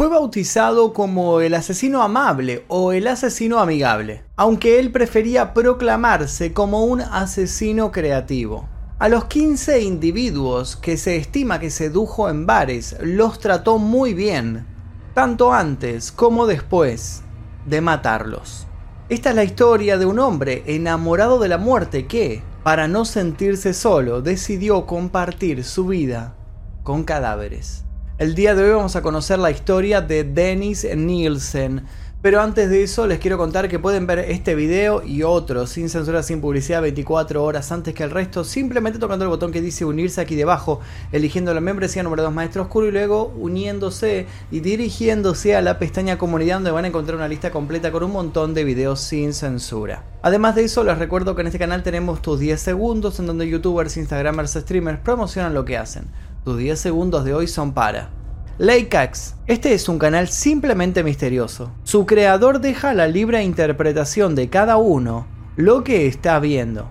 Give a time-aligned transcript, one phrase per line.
[0.00, 6.84] Fue bautizado como el asesino amable o el asesino amigable, aunque él prefería proclamarse como
[6.84, 8.66] un asesino creativo.
[8.98, 14.66] A los 15 individuos que se estima que sedujo en bares los trató muy bien,
[15.12, 17.20] tanto antes como después
[17.66, 18.66] de matarlos.
[19.10, 23.74] Esta es la historia de un hombre enamorado de la muerte que, para no sentirse
[23.74, 26.36] solo, decidió compartir su vida
[26.84, 27.84] con cadáveres.
[28.20, 31.84] El día de hoy vamos a conocer la historia de Dennis Nielsen,
[32.20, 35.88] pero antes de eso les quiero contar que pueden ver este video y otros sin
[35.88, 39.86] censura, sin publicidad 24 horas antes que el resto, simplemente tocando el botón que dice
[39.86, 40.80] unirse aquí debajo,
[41.12, 46.18] eligiendo la membresía número 2 Maestro Oscuro y luego uniéndose y dirigiéndose a la pestaña
[46.18, 50.04] comunidad donde van a encontrar una lista completa con un montón de videos sin censura.
[50.20, 53.48] Además de eso, les recuerdo que en este canal tenemos tus 10 segundos en donde
[53.48, 56.04] youtubers, instagramers, streamers promocionan lo que hacen.
[56.44, 58.08] Tus 10 segundos de hoy son para
[58.56, 59.34] Leikax.
[59.46, 61.70] Este es un canal simplemente misterioso.
[61.84, 66.88] Su creador deja la libre interpretación de cada uno lo que está viendo.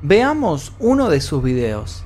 [0.00, 2.04] Veamos uno de sus videos.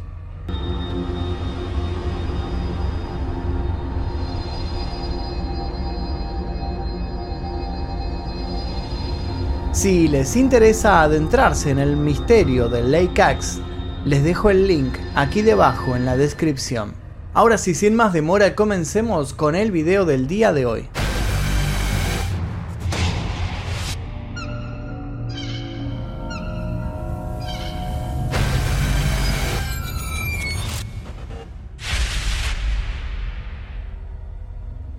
[9.72, 13.60] Si les interesa adentrarse en el misterio de Leikax,
[14.04, 16.94] les dejo el link aquí debajo en la descripción.
[17.34, 20.88] Ahora sí, sin más demora, comencemos con el video del día de hoy.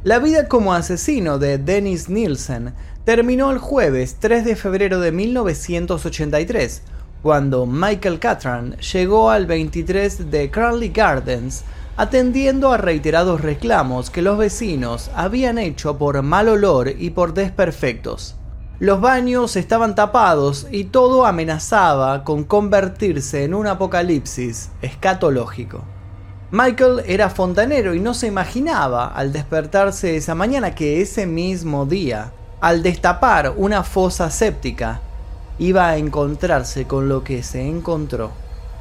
[0.03, 6.81] La vida como asesino de Dennis Nielsen terminó el jueves 3 de febrero de 1983,
[7.21, 11.63] cuando Michael Catran llegó al 23 de Cranley Gardens
[11.97, 18.35] atendiendo a reiterados reclamos que los vecinos habían hecho por mal olor y por desperfectos.
[18.79, 25.83] Los baños estaban tapados y todo amenazaba con convertirse en un apocalipsis escatológico.
[26.49, 32.31] Michael era fontanero y no se imaginaba al despertarse esa mañana que ese mismo día,
[32.59, 34.99] al destapar una fosa séptica,
[35.61, 38.31] iba a encontrarse con lo que se encontró.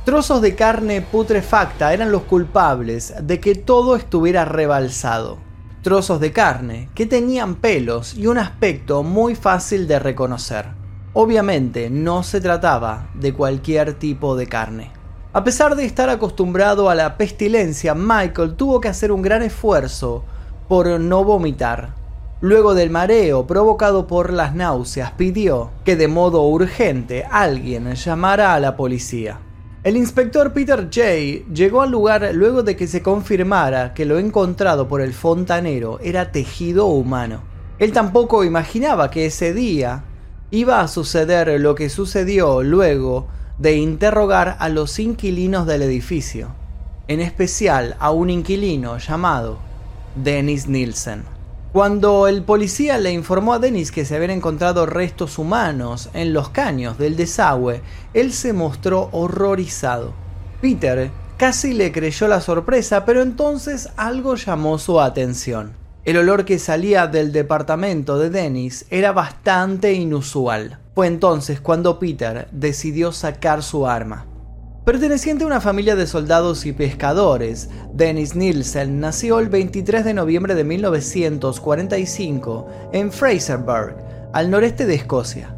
[0.07, 5.37] Trozos de carne putrefacta eran los culpables de que todo estuviera rebalsado.
[5.83, 10.69] Trozos de carne que tenían pelos y un aspecto muy fácil de reconocer.
[11.13, 14.91] Obviamente no se trataba de cualquier tipo de carne.
[15.35, 20.25] A pesar de estar acostumbrado a la pestilencia, Michael tuvo que hacer un gran esfuerzo
[20.67, 22.00] por no vomitar.
[22.43, 28.61] Luego del mareo provocado por las náuseas, pidió que de modo urgente alguien llamara a
[28.61, 29.41] la policía.
[29.84, 34.89] El inspector Peter Jay llegó al lugar luego de que se confirmara que lo encontrado
[34.89, 37.43] por el fontanero era tejido humano.
[37.78, 40.05] Él tampoco imaginaba que ese día
[40.51, 43.28] iba a suceder lo que sucedió luego
[43.59, 46.49] de interrogar a los inquilinos del edificio,
[47.07, 49.59] en especial a un inquilino llamado
[50.15, 51.40] Dennis Nielsen.
[51.73, 56.49] Cuando el policía le informó a Dennis que se habían encontrado restos humanos en los
[56.49, 57.81] caños del desagüe,
[58.13, 60.13] él se mostró horrorizado.
[60.61, 65.77] Peter casi le creyó la sorpresa, pero entonces algo llamó su atención.
[66.05, 70.81] El olor que salía del departamento de Dennis era bastante inusual.
[70.97, 74.27] Fue entonces cuando Peter decidió sacar su arma.
[74.85, 80.55] Perteneciente a una familia de soldados y pescadores, Dennis Nielsen nació el 23 de noviembre
[80.55, 83.95] de 1945 en Fraserburgh,
[84.33, 85.55] al noreste de Escocia.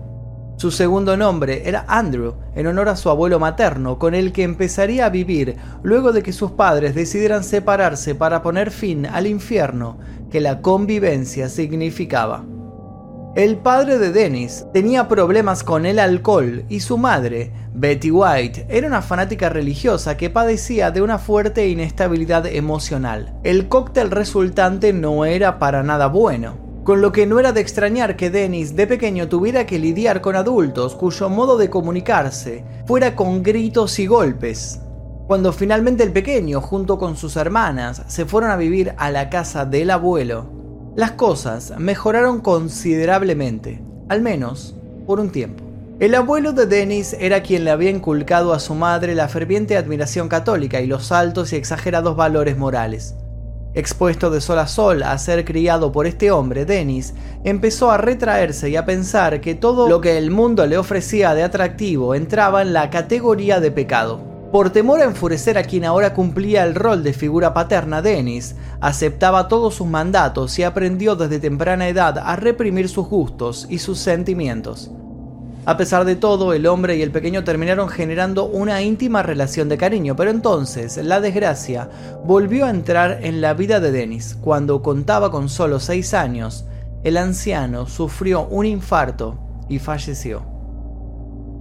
[0.56, 5.06] Su segundo nombre era Andrew, en honor a su abuelo materno, con el que empezaría
[5.06, 9.98] a vivir luego de que sus padres decidieran separarse para poner fin al infierno
[10.32, 12.44] que la convivencia significaba.
[13.34, 18.86] El padre de Dennis tenía problemas con el alcohol y su madre, Betty White, era
[18.86, 23.34] una fanática religiosa que padecía de una fuerte inestabilidad emocional.
[23.42, 26.58] El cóctel resultante no era para nada bueno.
[26.84, 30.36] Con lo que no era de extrañar que Dennis de pequeño tuviera que lidiar con
[30.36, 34.78] adultos cuyo modo de comunicarse fuera con gritos y golpes.
[35.26, 39.64] Cuando finalmente el pequeño, junto con sus hermanas, se fueron a vivir a la casa
[39.64, 40.51] del abuelo,
[40.94, 43.80] las cosas mejoraron considerablemente,
[44.10, 44.74] al menos
[45.06, 45.64] por un tiempo.
[46.00, 50.28] El abuelo de Dennis era quien le había inculcado a su madre la ferviente admiración
[50.28, 53.14] católica y los altos y exagerados valores morales.
[53.72, 58.68] Expuesto de sol a sol a ser criado por este hombre, Dennis empezó a retraerse
[58.68, 62.74] y a pensar que todo lo que el mundo le ofrecía de atractivo entraba en
[62.74, 64.31] la categoría de pecado.
[64.52, 69.48] Por temor a enfurecer a quien ahora cumplía el rol de figura paterna, Dennis aceptaba
[69.48, 74.90] todos sus mandatos y aprendió desde temprana edad a reprimir sus gustos y sus sentimientos.
[75.64, 79.78] A pesar de todo, el hombre y el pequeño terminaron generando una íntima relación de
[79.78, 81.88] cariño, pero entonces la desgracia
[82.22, 84.36] volvió a entrar en la vida de Dennis.
[84.38, 86.66] Cuando contaba con solo 6 años,
[87.04, 89.38] el anciano sufrió un infarto
[89.70, 90.51] y falleció.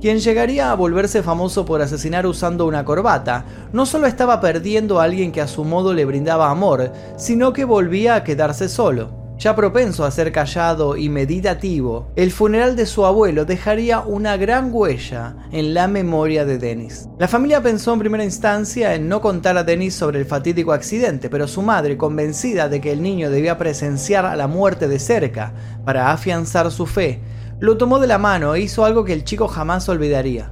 [0.01, 5.03] Quien llegaría a volverse famoso por asesinar usando una corbata, no solo estaba perdiendo a
[5.03, 9.21] alguien que a su modo le brindaba amor, sino que volvía a quedarse solo.
[9.37, 14.69] Ya propenso a ser callado y meditativo, el funeral de su abuelo dejaría una gran
[14.73, 17.07] huella en la memoria de Dennis.
[17.19, 21.29] La familia pensó en primera instancia en no contar a Dennis sobre el fatídico accidente,
[21.29, 25.53] pero su madre, convencida de que el niño debía presenciar a la muerte de cerca
[25.85, 27.21] para afianzar su fe,
[27.61, 30.51] lo tomó de la mano e hizo algo que el chico jamás olvidaría.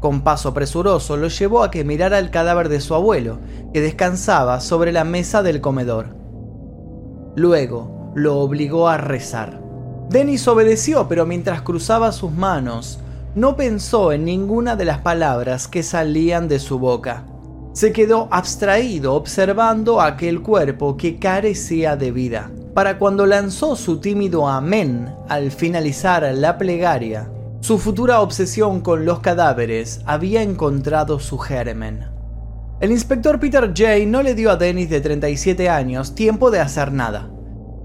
[0.00, 3.38] Con paso presuroso lo llevó a que mirara el cadáver de su abuelo,
[3.72, 6.16] que descansaba sobre la mesa del comedor.
[7.36, 9.62] Luego, lo obligó a rezar.
[10.10, 12.98] Dennis obedeció, pero mientras cruzaba sus manos,
[13.36, 17.24] no pensó en ninguna de las palabras que salían de su boca.
[17.72, 22.50] Se quedó abstraído observando aquel cuerpo que carecía de vida.
[22.74, 27.30] Para cuando lanzó su tímido amén al finalizar la plegaria,
[27.60, 32.06] su futura obsesión con los cadáveres había encontrado su germen.
[32.80, 34.06] El inspector Peter J.
[34.06, 37.30] no le dio a Dennis de 37 años tiempo de hacer nada.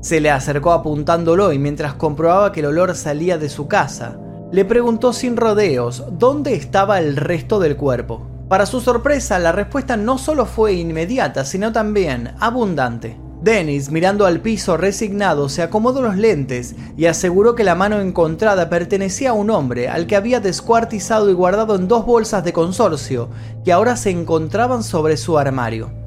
[0.02, 4.20] Se le acercó apuntándolo y mientras comprobaba que el olor salía de su casa,
[4.52, 8.28] le preguntó sin rodeos dónde estaba el resto del cuerpo.
[8.50, 13.18] Para su sorpresa, la respuesta no solo fue inmediata, sino también abundante.
[13.44, 18.70] Dennis, mirando al piso resignado, se acomodó los lentes y aseguró que la mano encontrada
[18.70, 23.30] pertenecía a un hombre al que había descuartizado y guardado en dos bolsas de consorcio
[23.64, 26.04] que ahora se encontraban sobre su armario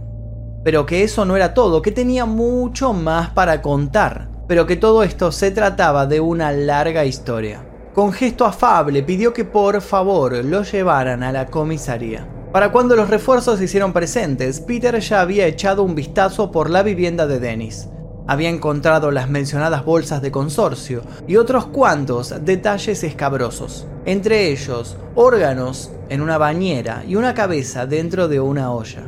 [0.67, 5.05] pero que eso no era todo, que tenía mucho más para contar, pero que todo
[5.05, 7.65] esto se trataba de una larga historia.
[7.95, 12.27] Con gesto afable pidió que por favor lo llevaran a la comisaría.
[12.57, 16.83] Para cuando los refuerzos se hicieron presentes, Peter ya había echado un vistazo por la
[16.83, 17.91] vivienda de Dennis.
[18.27, 25.93] Había encontrado las mencionadas bolsas de consorcio y otros cuantos detalles escabrosos, entre ellos órganos
[26.09, 29.03] en una bañera y una cabeza dentro de una olla.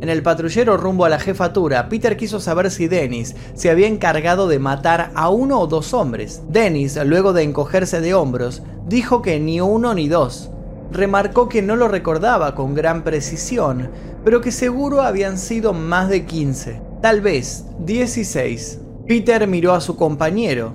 [0.00, 4.48] En el patrullero rumbo a la jefatura, Peter quiso saber si Dennis se había encargado
[4.48, 6.42] de matar a uno o dos hombres.
[6.48, 10.50] Dennis, luego de encogerse de hombros, dijo que ni uno ni dos.
[10.92, 13.90] Remarcó que no lo recordaba con gran precisión,
[14.24, 18.80] pero que seguro habían sido más de 15, tal vez 16.
[19.06, 20.72] Peter miró a su compañero.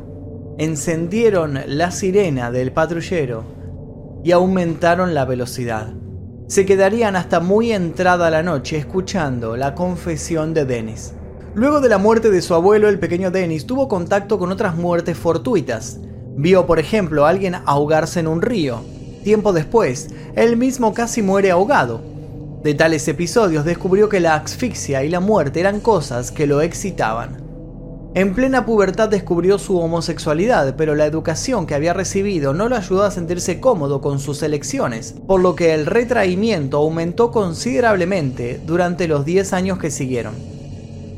[0.58, 3.44] Encendieron la sirena del patrullero
[4.24, 5.94] y aumentaron la velocidad.
[6.48, 11.14] Se quedarían hasta muy entrada la noche escuchando la confesión de Dennis.
[11.56, 15.18] Luego de la muerte de su abuelo, el pequeño Dennis tuvo contacto con otras muertes
[15.18, 16.00] fortuitas.
[16.36, 18.82] Vio, por ejemplo, a alguien ahogarse en un río.
[19.26, 22.00] Tiempo después, él mismo casi muere ahogado.
[22.62, 27.42] De tales episodios descubrió que la asfixia y la muerte eran cosas que lo excitaban.
[28.14, 33.02] En plena pubertad descubrió su homosexualidad, pero la educación que había recibido no lo ayudó
[33.02, 39.26] a sentirse cómodo con sus elecciones, por lo que el retraimiento aumentó considerablemente durante los
[39.26, 40.55] 10 años que siguieron.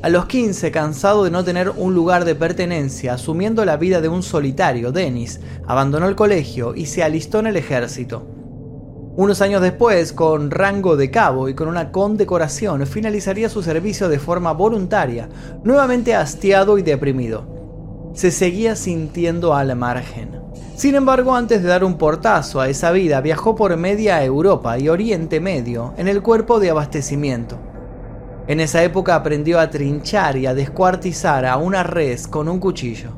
[0.03, 4.07] A los 15, cansado de no tener un lugar de pertenencia, asumiendo la vida de
[4.07, 8.27] un solitario, Dennis abandonó el colegio y se alistó en el ejército.
[9.15, 14.19] Unos años después, con rango de cabo y con una condecoración, finalizaría su servicio de
[14.19, 15.29] forma voluntaria,
[15.63, 18.11] nuevamente hastiado y deprimido.
[18.13, 20.39] Se seguía sintiendo al margen.
[20.75, 24.89] Sin embargo, antes de dar un portazo a esa vida, viajó por media Europa y
[24.89, 27.57] Oriente Medio en el cuerpo de abastecimiento.
[28.47, 33.09] En esa época aprendió a trinchar y a descuartizar a una res con un cuchillo.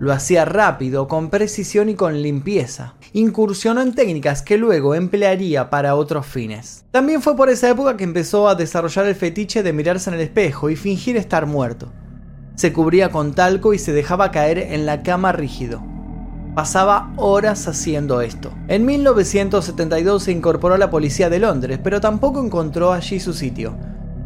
[0.00, 2.94] Lo hacía rápido, con precisión y con limpieza.
[3.12, 6.84] Incursionó en técnicas que luego emplearía para otros fines.
[6.90, 10.22] También fue por esa época que empezó a desarrollar el fetiche de mirarse en el
[10.22, 11.92] espejo y fingir estar muerto.
[12.56, 15.80] Se cubría con talco y se dejaba caer en la cama rígido.
[16.56, 18.52] Pasaba horas haciendo esto.
[18.66, 23.76] En 1972 se incorporó a la policía de Londres, pero tampoco encontró allí su sitio.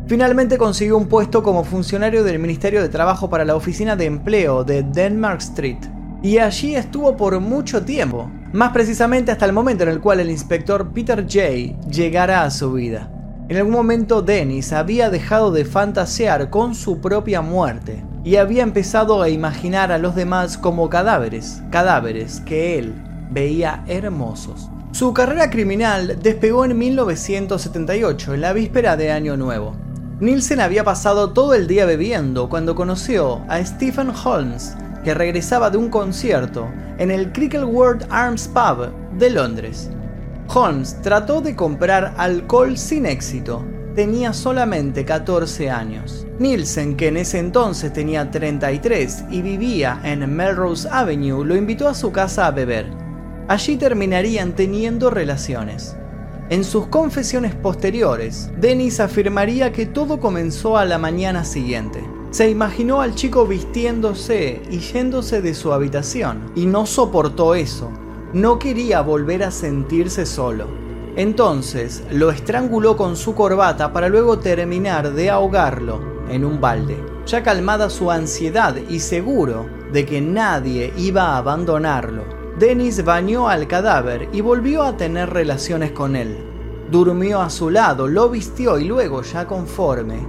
[0.06, 4.62] Finalmente consiguió un puesto como funcionario del Ministerio de Trabajo para la Oficina de Empleo
[4.62, 5.78] de Denmark Street.
[6.22, 10.30] Y allí estuvo por mucho tiempo, más precisamente hasta el momento en el cual el
[10.30, 11.88] inspector Peter J.
[11.88, 13.10] llegara a su vida.
[13.48, 19.22] En algún momento Dennis había dejado de fantasear con su propia muerte y había empezado
[19.22, 22.94] a imaginar a los demás como cadáveres, cadáveres que él
[23.30, 24.68] veía hermosos.
[24.92, 29.83] Su carrera criminal despegó en 1978, en la víspera de Año Nuevo.
[30.24, 35.76] Nielsen había pasado todo el día bebiendo cuando conoció a Stephen Holmes, que regresaba de
[35.76, 36.66] un concierto
[36.96, 39.90] en el Cricklewood Arms Pub de Londres.
[40.48, 43.62] Holmes trató de comprar alcohol sin éxito.
[43.94, 46.26] Tenía solamente 14 años.
[46.38, 51.94] Nielsen, que en ese entonces tenía 33 y vivía en Melrose Avenue, lo invitó a
[51.94, 52.86] su casa a beber.
[53.46, 55.98] Allí terminarían teniendo relaciones.
[56.50, 62.04] En sus confesiones posteriores, Dennis afirmaría que todo comenzó a la mañana siguiente.
[62.32, 67.90] Se imaginó al chico vistiéndose y yéndose de su habitación, y no soportó eso.
[68.34, 70.66] No quería volver a sentirse solo.
[71.16, 77.02] Entonces lo estranguló con su corbata para luego terminar de ahogarlo en un balde.
[77.26, 82.24] Ya calmada su ansiedad y seguro de que nadie iba a abandonarlo,
[82.58, 86.36] Dennis bañó al cadáver y volvió a tener relaciones con él.
[86.88, 90.24] Durmió a su lado, lo vistió y luego, ya conforme,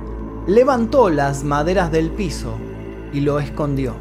[0.48, 2.56] levantó las maderas del piso
[3.14, 3.94] y lo escondió.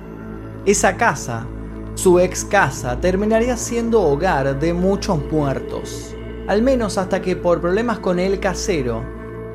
[0.65, 1.47] Esa casa,
[1.95, 6.15] su ex casa, terminaría siendo hogar de muchos muertos,
[6.49, 9.03] al menos hasta que por problemas con el casero,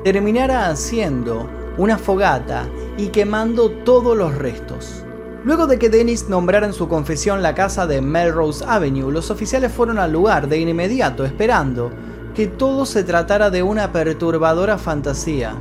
[0.04, 5.04] terminara haciendo una fogata y quemando todos los restos.
[5.42, 9.72] Luego de que Dennis nombrara en su confesión la casa de Melrose Avenue, los oficiales
[9.72, 11.90] fueron al lugar de inmediato esperando
[12.34, 15.54] que todo se tratara de una perturbadora fantasía.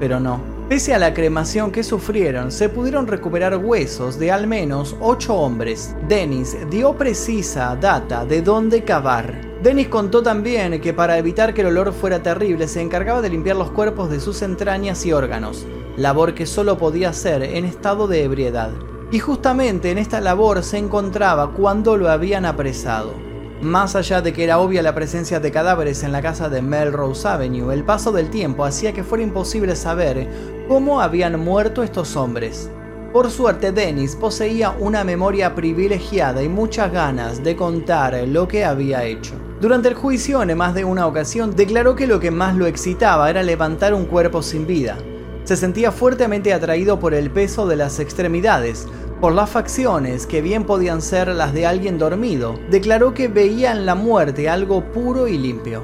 [0.00, 0.40] Pero no.
[0.68, 5.94] Pese a la cremación que sufrieron, se pudieron recuperar huesos de al menos 8 hombres.
[6.08, 9.32] Dennis dio precisa data de dónde cavar.
[9.62, 13.56] Dennis contó también que para evitar que el olor fuera terrible se encargaba de limpiar
[13.56, 15.66] los cuerpos de sus entrañas y órganos,
[15.96, 18.70] labor que solo podía hacer en estado de ebriedad
[19.10, 23.12] y justamente en esta labor se encontraba cuando lo habían apresado.
[23.60, 27.26] Más allá de que era obvia la presencia de cadáveres en la casa de Melrose
[27.26, 30.28] Avenue, el paso del tiempo hacía que fuera imposible saber
[30.68, 32.70] cómo habían muerto estos hombres.
[33.12, 39.04] Por suerte, Dennis poseía una memoria privilegiada y muchas ganas de contar lo que había
[39.04, 39.34] hecho.
[39.60, 43.30] Durante el juicio, en más de una ocasión, declaró que lo que más lo excitaba
[43.30, 44.98] era levantar un cuerpo sin vida,
[45.44, 48.86] se sentía fuertemente atraído por el peso de las extremidades,
[49.20, 52.58] por las facciones que bien podían ser las de alguien dormido.
[52.70, 55.82] Declaró que veía en la muerte algo puro y limpio.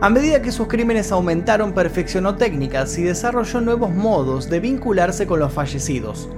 [0.00, 5.38] A medida que sus crímenes aumentaron, perfeccionó técnicas y desarrolló nuevos modos de vincularse con
[5.38, 6.28] los fallecidos.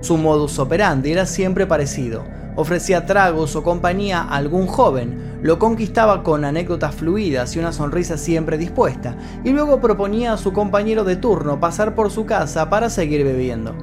[0.00, 2.24] Su modus operandi era siempre parecido.
[2.56, 8.16] Ofrecía tragos o compañía a algún joven, lo conquistaba con anécdotas fluidas y una sonrisa
[8.16, 12.90] siempre dispuesta, y luego proponía a su compañero de turno pasar por su casa para
[12.90, 13.74] seguir bebiendo.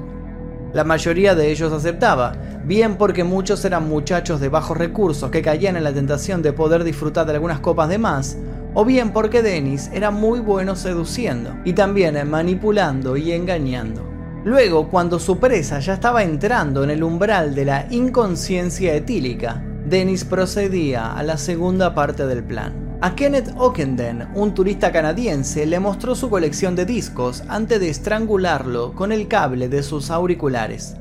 [0.72, 2.32] La mayoría de ellos aceptaba,
[2.64, 6.82] bien porque muchos eran muchachos de bajos recursos que caían en la tentación de poder
[6.82, 8.38] disfrutar de algunas copas de más,
[8.72, 14.11] o bien porque Dennis era muy bueno seduciendo y también manipulando y engañando.
[14.44, 20.24] Luego, cuando su presa ya estaba entrando en el umbral de la inconsciencia etílica, Dennis
[20.24, 22.98] procedía a la segunda parte del plan.
[23.00, 28.94] A Kenneth Ockenden, un turista canadiense, le mostró su colección de discos antes de estrangularlo
[28.94, 30.96] con el cable de sus auriculares.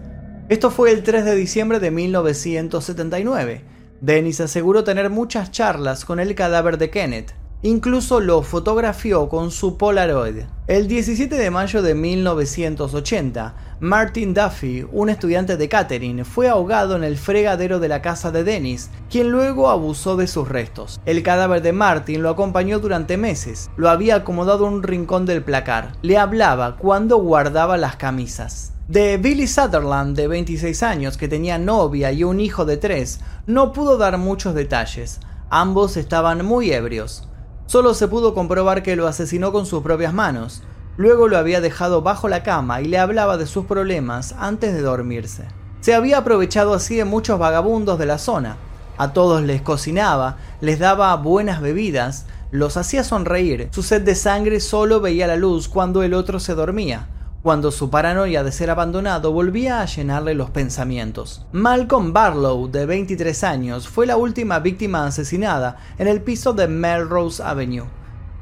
[0.48, 3.63] Esto fue el 3 de diciembre de 1979.
[4.01, 9.77] Dennis aseguró tener muchas charlas con el cadáver de Kenneth, Incluso lo fotografió con su
[9.77, 10.45] Polaroid.
[10.65, 17.03] El 17 de mayo de 1980, Martin Duffy, un estudiante de catering, fue ahogado en
[17.03, 20.99] el fregadero de la casa de Dennis, quien luego abusó de sus restos.
[21.05, 25.43] El cadáver de Martin lo acompañó durante meses, lo había acomodado en un rincón del
[25.43, 28.73] placar, le hablaba cuando guardaba las camisas.
[28.87, 33.71] De Billy Sutherland, de 26 años, que tenía novia y un hijo de 3, no
[33.71, 35.19] pudo dar muchos detalles.
[35.51, 37.27] Ambos estaban muy ebrios.
[37.71, 40.61] Solo se pudo comprobar que lo asesinó con sus propias manos.
[40.97, 44.81] Luego lo había dejado bajo la cama y le hablaba de sus problemas antes de
[44.81, 45.45] dormirse.
[45.79, 48.57] Se había aprovechado así de muchos vagabundos de la zona.
[48.97, 53.69] A todos les cocinaba, les daba buenas bebidas, los hacía sonreír.
[53.71, 57.07] Su sed de sangre solo veía la luz cuando el otro se dormía
[57.43, 61.45] cuando su paranoia de ser abandonado volvía a llenarle los pensamientos.
[61.51, 67.41] Malcolm Barlow, de 23 años, fue la última víctima asesinada en el piso de Melrose
[67.41, 67.88] Avenue.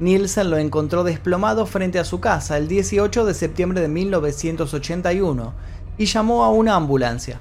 [0.00, 5.54] Nielsen lo encontró desplomado frente a su casa el 18 de septiembre de 1981
[5.96, 7.40] y llamó a una ambulancia.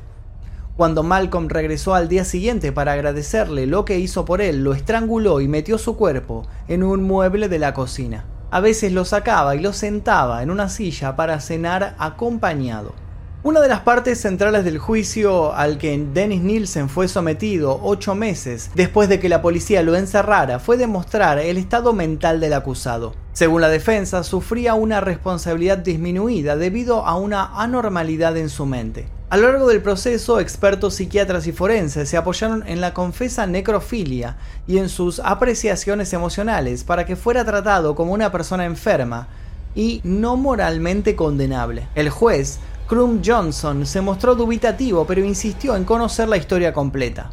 [0.78, 5.42] Cuando Malcolm regresó al día siguiente para agradecerle lo que hizo por él, lo estranguló
[5.42, 8.24] y metió su cuerpo en un mueble de la cocina.
[8.52, 12.96] A veces lo sacaba y lo sentaba en una silla para cenar acompañado.
[13.44, 18.72] Una de las partes centrales del juicio al que Dennis Nielsen fue sometido ocho meses
[18.74, 23.14] después de que la policía lo encerrara fue demostrar el estado mental del acusado.
[23.32, 29.19] Según la defensa, sufría una responsabilidad disminuida debido a una anormalidad en su mente.
[29.32, 34.38] A lo largo del proceso, expertos psiquiatras y forenses se apoyaron en la confesa necrofilia
[34.68, 39.28] y en sus apreciaciones emocionales para que fuera tratado como una persona enferma
[39.76, 41.88] y no moralmente condenable.
[41.94, 42.58] El juez
[42.88, 47.30] Crum Johnson se mostró dubitativo pero insistió en conocer la historia completa.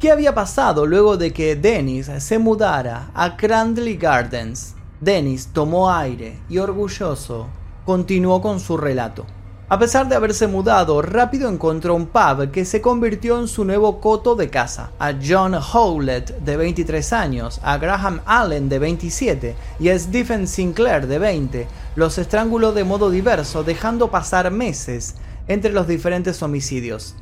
[0.00, 4.74] ¿Qué había pasado luego de que Dennis se mudara a Cranley Gardens?
[5.00, 7.46] Dennis tomó aire y orgulloso
[7.84, 9.24] continuó con su relato.
[9.70, 14.00] A pesar de haberse mudado, rápido encontró un pub que se convirtió en su nuevo
[14.00, 14.92] coto de casa.
[14.98, 21.06] A John Howlett, de 23 años, a Graham Allen, de 27, y a Stephen Sinclair,
[21.06, 25.16] de 20, los estranguló de modo diverso, dejando pasar meses
[25.48, 27.14] entre los diferentes homicidios.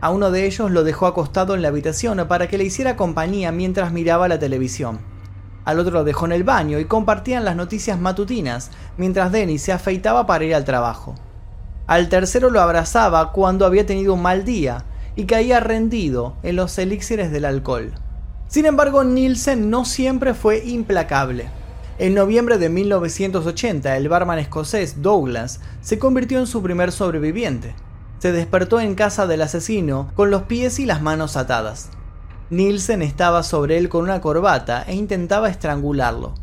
[0.00, 3.52] A uno de ellos lo dejó acostado en la habitación para que le hiciera compañía
[3.52, 4.98] mientras miraba la televisión.
[5.66, 9.72] Al otro lo dejó en el baño y compartían las noticias matutinas mientras Dennis se
[9.72, 11.16] afeitaba para ir al trabajo.
[11.86, 16.76] Al tercero lo abrazaba cuando había tenido un mal día y caía rendido en los
[16.78, 17.92] elixires del alcohol.
[18.48, 21.48] Sin embargo, Nielsen no siempre fue implacable.
[21.98, 27.74] En noviembre de 1980, el barman escocés Douglas se convirtió en su primer sobreviviente.
[28.18, 31.90] Se despertó en casa del asesino con los pies y las manos atadas.
[32.50, 36.34] Nielsen estaba sobre él con una corbata e intentaba estrangularlo.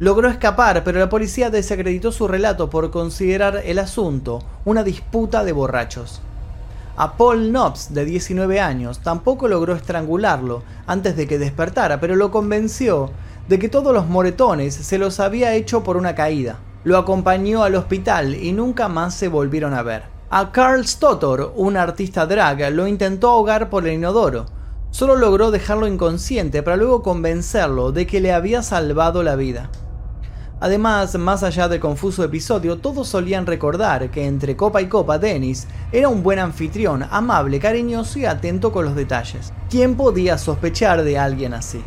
[0.00, 5.52] Logró escapar, pero la policía desacreditó su relato por considerar el asunto una disputa de
[5.52, 6.22] borrachos.
[6.96, 12.30] A Paul Knobs, de 19 años, tampoco logró estrangularlo antes de que despertara, pero lo
[12.30, 13.10] convenció
[13.46, 16.56] de que todos los moretones se los había hecho por una caída.
[16.82, 20.04] Lo acompañó al hospital y nunca más se volvieron a ver.
[20.30, 24.46] A Carl Stotter, un artista drag, lo intentó ahogar por el inodoro.
[24.92, 29.68] Solo logró dejarlo inconsciente para luego convencerlo de que le había salvado la vida.
[30.62, 35.66] Además, más allá del confuso episodio, todos solían recordar que entre copa y copa Dennis
[35.90, 39.54] era un buen anfitrión, amable, cariñoso y atento con los detalles.
[39.70, 41.82] ¿Quién podía sospechar de alguien así?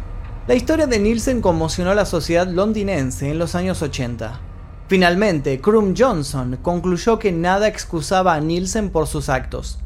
[0.47, 4.39] La historia de Nielsen conmocionó a la sociedad londinense en los años 80.
[4.87, 9.77] Finalmente, Crum Johnson concluyó que nada excusaba a Nielsen por sus actos.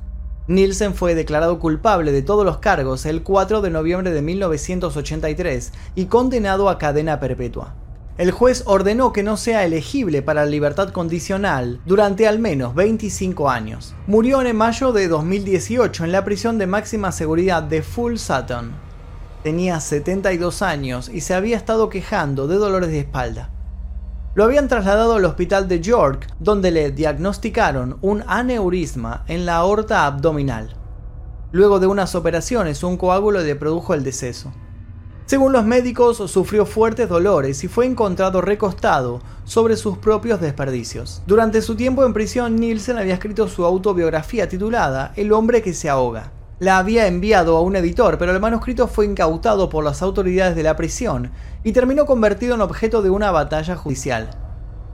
[0.47, 6.06] Nielsen fue declarado culpable de todos los cargos el 4 de noviembre de 1983 y
[6.06, 7.76] condenado a cadena perpetua
[8.17, 13.93] el juez ordenó que no sea elegible para libertad condicional durante al menos 25 años.
[14.08, 18.71] Murió en mayo de 2018 en la prisión de máxima seguridad de Full Sutton.
[19.43, 23.51] Tenía 72 años y se había estado quejando de dolores de espalda.
[24.34, 30.08] Lo habían trasladado al hospital de York, donde le diagnosticaron un aneurisma en la aorta
[30.08, 30.75] abdominal.
[31.51, 34.51] Luego de unas operaciones, un coágulo le produjo el deceso.
[35.28, 41.22] Según los médicos, sufrió fuertes dolores y fue encontrado recostado sobre sus propios desperdicios.
[41.28, 45.90] Durante su tiempo en prisión, Nielsen había escrito su autobiografía titulada El hombre que se
[45.90, 46.32] ahoga.
[46.60, 50.63] La había enviado a un editor, pero el manuscrito fue incautado por las autoridades de
[50.63, 51.32] la prisión
[51.66, 54.30] y terminó convertido en objeto de una batalla judicial.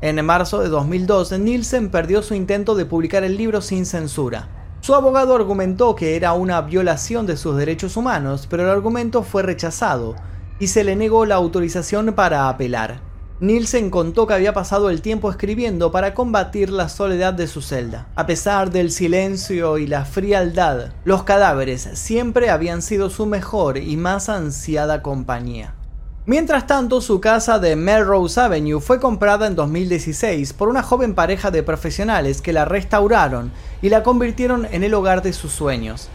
[0.02, 4.63] En marzo de 2002, Nielsen perdió su intento de publicar el libro sin censura.
[4.84, 9.42] Su abogado argumentó que era una violación de sus derechos humanos, pero el argumento fue
[9.42, 10.14] rechazado
[10.60, 13.00] y se le negó la autorización para apelar.
[13.40, 18.08] Nielsen contó que había pasado el tiempo escribiendo para combatir la soledad de su celda.
[18.16, 23.96] A pesar del silencio y la frialdad, los cadáveres siempre habían sido su mejor y
[23.96, 25.76] más ansiada compañía.
[26.26, 31.52] Mientras tanto, su casa de Melrose Avenue fue comprada en 2016 por una joven pareja
[31.52, 36.08] de profesionales que la restauraron y la convirtieron en el hogar de sus sueños.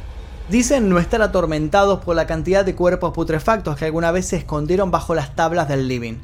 [0.49, 4.91] Dicen no estar atormentados por la cantidad de cuerpos putrefactos que alguna vez se escondieron
[4.91, 6.15] bajo las tablas del living.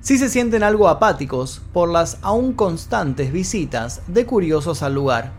[0.00, 5.32] Sí se sienten algo apáticos por las aún constantes visitas de curiosos al lugar.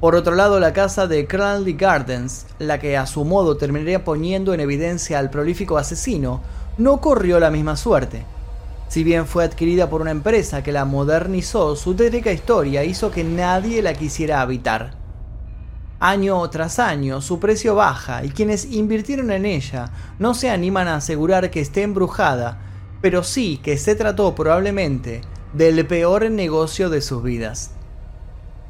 [0.00, 4.52] Por otro lado, la casa de Cranley Gardens, la que a su modo terminaría poniendo
[4.52, 6.42] en evidencia al prolífico asesino,
[6.78, 8.24] no corrió la misma suerte.
[8.88, 13.24] Si bien fue adquirida por una empresa que la modernizó, su tétrica historia hizo que
[13.24, 14.94] nadie la quisiera habitar.
[16.00, 20.96] Año tras año su precio baja y quienes invirtieron en ella no se animan a
[20.96, 22.58] asegurar que esté embrujada,
[23.00, 27.70] pero sí que se trató probablemente del peor negocio de sus vidas.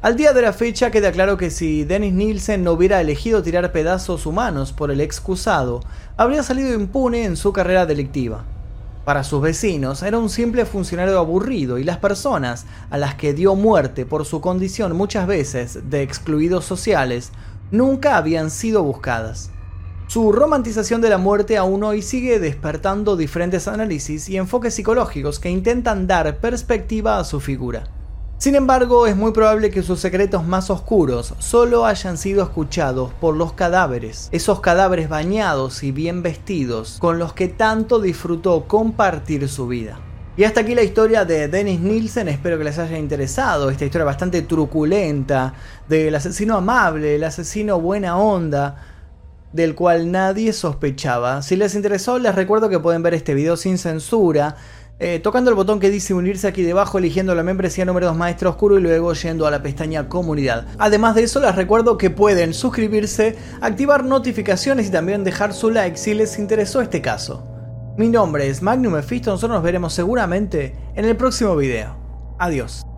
[0.05, 3.71] Al día de la fecha queda claro que si Dennis Nielsen no hubiera elegido tirar
[3.71, 5.81] pedazos humanos por el excusado,
[6.15, 8.43] habría salido impune en su carrera delictiva.
[9.03, 13.55] Para sus vecinos era un simple funcionario aburrido y las personas a las que dio
[13.55, 17.31] muerte por su condición muchas veces de excluidos sociales
[17.71, 19.49] nunca habían sido buscadas.
[20.05, 25.49] Su romantización de la muerte aún hoy sigue despertando diferentes análisis y enfoques psicológicos que
[25.49, 27.85] intentan dar perspectiva a su figura.
[28.37, 33.37] Sin embargo, es muy probable que sus secretos más oscuros solo hayan sido escuchados por
[33.37, 39.67] los cadáveres, esos cadáveres bañados y bien vestidos con los que tanto disfrutó compartir su
[39.67, 39.99] vida.
[40.35, 44.03] Y hasta aquí la historia de Dennis Nielsen, espero que les haya interesado, esta historia
[44.03, 45.53] bastante truculenta
[45.87, 48.75] del asesino amable, el asesino buena onda,
[49.53, 51.41] del cual nadie sospechaba.
[51.41, 54.57] Si les interesó, les recuerdo que pueden ver este video sin censura
[54.99, 58.49] eh, tocando el botón que dice unirse aquí debajo, eligiendo la membresía número 2 Maestro
[58.51, 60.67] Oscuro y luego yendo a la pestaña Comunidad.
[60.77, 65.97] Además de eso, les recuerdo que pueden suscribirse, activar notificaciones y también dejar su like
[65.97, 67.45] si les interesó este caso.
[67.97, 71.97] Mi nombre es Magnum Mephisto, nosotros nos veremos seguramente en el próximo video.
[72.39, 72.94] Adiós.